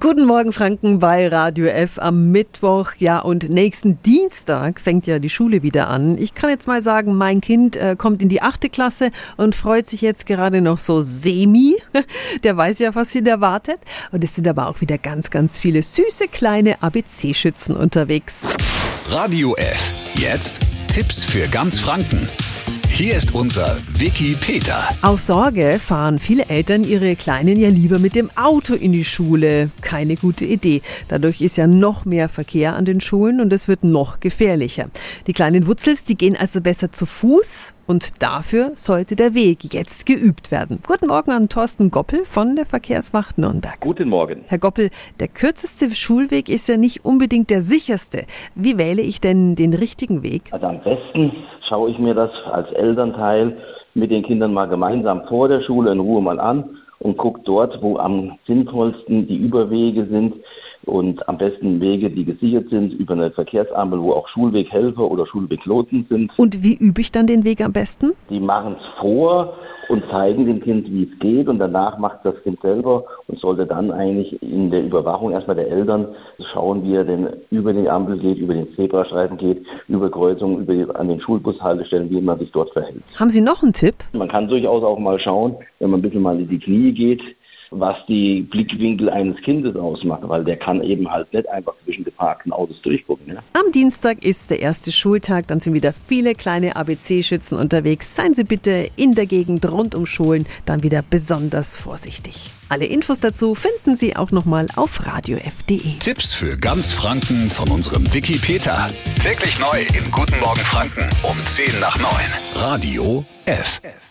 Guten 0.00 0.26
Morgen 0.26 0.52
Franken 0.52 0.98
bei 0.98 1.28
Radio 1.28 1.66
F 1.66 1.98
am 1.98 2.30
Mittwoch. 2.30 2.92
Ja, 2.98 3.20
und 3.20 3.48
nächsten 3.48 4.00
Dienstag 4.02 4.80
fängt 4.80 5.06
ja 5.06 5.18
die 5.18 5.30
Schule 5.30 5.62
wieder 5.62 5.88
an. 5.88 6.18
Ich 6.18 6.34
kann 6.34 6.50
jetzt 6.50 6.68
mal 6.68 6.82
sagen, 6.82 7.16
mein 7.16 7.40
Kind 7.40 7.74
äh, 7.74 7.96
kommt 7.96 8.22
in 8.22 8.28
die 8.28 8.42
achte 8.42 8.68
Klasse 8.68 9.10
und 9.36 9.54
freut 9.54 9.86
sich 9.86 10.02
jetzt 10.02 10.26
gerade 10.26 10.60
noch 10.60 10.78
so 10.78 11.00
semi. 11.00 11.76
Der 12.44 12.56
weiß 12.56 12.78
ja, 12.80 12.94
was 12.94 13.14
ihn 13.14 13.26
erwartet. 13.26 13.80
Und 14.12 14.22
es 14.22 14.34
sind 14.34 14.46
aber 14.46 14.68
auch 14.68 14.80
wieder 14.80 14.98
ganz, 14.98 15.30
ganz 15.30 15.58
viele 15.58 15.82
süße 15.82 16.28
kleine 16.28 16.82
ABC-Schützen 16.82 17.74
unterwegs. 17.74 18.46
Radio 19.08 19.56
F. 19.56 20.12
Jetzt 20.14 20.60
Tipps 20.86 21.24
für 21.24 21.48
ganz 21.48 21.80
Franken. 21.80 22.28
Hier 22.98 23.14
ist 23.14 23.32
unser 23.32 23.76
Wiki 23.96 24.34
Peter. 24.34 24.88
Aus 25.02 25.28
Sorge 25.28 25.78
fahren 25.78 26.18
viele 26.18 26.46
Eltern 26.46 26.82
ihre 26.82 27.14
Kleinen 27.14 27.56
ja 27.56 27.68
lieber 27.68 28.00
mit 28.00 28.16
dem 28.16 28.28
Auto 28.34 28.74
in 28.74 28.90
die 28.90 29.04
Schule. 29.04 29.70
Keine 29.82 30.16
gute 30.16 30.44
Idee. 30.44 30.82
Dadurch 31.06 31.40
ist 31.40 31.56
ja 31.58 31.68
noch 31.68 32.04
mehr 32.04 32.28
Verkehr 32.28 32.74
an 32.74 32.86
den 32.86 33.00
Schulen 33.00 33.40
und 33.40 33.52
es 33.52 33.68
wird 33.68 33.84
noch 33.84 34.18
gefährlicher. 34.18 34.90
Die 35.28 35.32
kleinen 35.32 35.68
Wutzels, 35.68 36.06
die 36.06 36.16
gehen 36.16 36.36
also 36.36 36.60
besser 36.60 36.90
zu 36.90 37.06
Fuß 37.06 37.72
und 37.86 38.20
dafür 38.20 38.72
sollte 38.74 39.14
der 39.14 39.32
Weg 39.32 39.72
jetzt 39.72 40.04
geübt 40.04 40.50
werden. 40.50 40.80
Guten 40.84 41.06
Morgen 41.06 41.30
an 41.30 41.48
Thorsten 41.48 41.92
Goppel 41.92 42.24
von 42.24 42.56
der 42.56 42.66
Verkehrswacht 42.66 43.38
Nürnberg. 43.38 43.78
Guten 43.78 44.08
Morgen. 44.08 44.42
Herr 44.48 44.58
Goppel, 44.58 44.90
der 45.20 45.28
kürzeste 45.28 45.94
Schulweg 45.94 46.48
ist 46.48 46.68
ja 46.68 46.76
nicht 46.76 47.04
unbedingt 47.04 47.48
der 47.50 47.62
sicherste. 47.62 48.26
Wie 48.56 48.76
wähle 48.76 49.02
ich 49.02 49.20
denn 49.20 49.54
den 49.54 49.72
richtigen 49.72 50.24
Weg? 50.24 50.48
Also 50.50 50.66
am 50.66 50.82
besten 50.82 51.32
schaue 51.68 51.90
ich 51.90 51.98
mir 51.98 52.14
das 52.14 52.30
als 52.50 52.70
Elternteil 52.72 53.56
mit 53.94 54.10
den 54.10 54.22
Kindern 54.22 54.54
mal 54.54 54.66
gemeinsam 54.66 55.22
vor 55.28 55.48
der 55.48 55.62
Schule 55.62 55.92
in 55.92 56.00
Ruhe 56.00 56.22
mal 56.22 56.40
an 56.40 56.78
und 57.00 57.16
gucke 57.16 57.40
dort, 57.44 57.80
wo 57.82 57.98
am 57.98 58.38
sinnvollsten 58.46 59.26
die 59.26 59.36
Überwege 59.36 60.06
sind 60.06 60.34
und 60.84 61.28
am 61.28 61.38
besten 61.38 61.80
Wege, 61.80 62.10
die 62.10 62.24
gesichert 62.24 62.68
sind 62.70 62.92
über 62.94 63.14
eine 63.14 63.30
Verkehrsampel, 63.30 64.00
wo 64.00 64.12
auch 64.12 64.28
Schulweghelfer 64.28 65.10
oder 65.10 65.26
Schulweglotsen 65.26 66.06
sind. 66.08 66.32
Und 66.38 66.62
wie 66.62 66.76
übe 66.76 67.00
ich 67.00 67.12
dann 67.12 67.26
den 67.26 67.44
Weg 67.44 67.60
am 67.60 67.72
besten? 67.72 68.12
Die 68.30 68.40
machen 68.40 68.76
es 68.78 69.00
vor 69.00 69.54
und 69.88 70.04
zeigen 70.10 70.46
dem 70.46 70.60
Kind, 70.60 70.90
wie 70.90 71.04
es 71.04 71.18
geht 71.18 71.48
und 71.48 71.58
danach 71.58 71.98
macht 71.98 72.18
das 72.24 72.40
Kind 72.42 72.60
selber 72.60 73.04
und 73.26 73.38
sollte 73.40 73.66
dann 73.66 73.90
eigentlich 73.90 74.40
in 74.42 74.70
der 74.70 74.84
Überwachung 74.84 75.32
erstmal 75.32 75.56
der 75.56 75.70
Eltern 75.70 76.08
schauen, 76.52 76.82
wie 76.84 76.94
er 76.94 77.04
denn 77.04 77.28
über 77.50 77.72
die 77.72 77.88
Ampel 77.88 78.18
geht, 78.18 78.38
über 78.38 78.54
den 78.54 78.72
Zebrastreifen 78.74 79.38
geht, 79.38 79.64
über 79.88 80.10
Kreuzungen, 80.10 80.66
über 80.66 80.98
an 80.98 81.08
den 81.08 81.20
Schulbushaltestellen, 81.20 82.10
wie 82.10 82.20
man 82.20 82.38
sich 82.38 82.50
dort 82.52 82.70
verhält. 82.72 83.02
Haben 83.18 83.30
Sie 83.30 83.40
noch 83.40 83.62
einen 83.62 83.72
Tipp? 83.72 83.94
Man 84.12 84.28
kann 84.28 84.48
durchaus 84.48 84.82
auch 84.82 84.98
mal 84.98 85.18
schauen, 85.18 85.56
wenn 85.78 85.90
man 85.90 86.00
ein 86.00 86.02
bisschen 86.02 86.22
mal 86.22 86.38
in 86.38 86.48
die 86.48 86.58
Knie 86.58 86.92
geht, 86.92 87.22
was 87.70 87.96
die 88.08 88.42
Blickwinkel 88.42 89.10
eines 89.10 89.40
Kindes 89.42 89.76
ausmacht, 89.76 90.22
weil 90.24 90.44
der 90.44 90.56
kann 90.56 90.82
eben 90.82 91.10
halt 91.10 91.32
nicht 91.32 91.48
einfach 91.48 91.74
zwischen 91.84 92.04
geparkten 92.04 92.52
Autos 92.52 92.80
durchgucken. 92.82 93.34
Ja? 93.34 93.42
Am 93.52 93.72
Dienstag 93.72 94.24
ist 94.24 94.50
der 94.50 94.60
erste 94.60 94.92
Schultag, 94.92 95.46
dann 95.48 95.60
sind 95.60 95.74
wieder 95.74 95.92
viele 95.92 96.34
kleine 96.34 96.76
ABC-Schützen 96.76 97.58
unterwegs. 97.58 98.14
Seien 98.16 98.34
Sie 98.34 98.44
bitte 98.44 98.88
in 98.96 99.14
der 99.14 99.26
Gegend 99.26 99.70
rund 99.70 99.94
um 99.94 100.06
Schulen 100.06 100.46
dann 100.66 100.82
wieder 100.82 101.02
besonders 101.08 101.76
vorsichtig. 101.76 102.50
Alle 102.68 102.84
Infos 102.84 103.20
dazu 103.20 103.54
finden 103.54 103.94
Sie 103.94 104.16
auch 104.16 104.30
nochmal 104.30 104.66
auf 104.76 105.06
radiof.de. 105.06 105.98
Tipps 106.00 106.34
für 106.34 106.56
ganz 106.58 106.92
Franken 106.92 107.48
von 107.48 107.70
unserem 107.70 108.12
Wiki 108.12 108.38
Peter. 108.38 108.88
Täglich 109.22 109.58
neu 109.58 109.80
in 109.96 110.10
Guten 110.10 110.38
Morgen 110.40 110.60
Franken 110.60 111.08
um 111.22 111.38
10 111.38 111.80
nach 111.80 111.98
9. 111.98 112.08
Radio 112.56 113.24
F. 113.46 113.80
F. 113.82 114.07